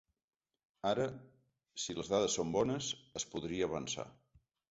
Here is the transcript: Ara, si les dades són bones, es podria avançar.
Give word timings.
Ara, 0.91 1.05
si 1.83 1.95
les 1.99 2.09
dades 2.15 2.39
són 2.39 2.55
bones, 2.57 2.89
es 3.23 3.27
podria 3.35 3.71
avançar. 3.71 4.09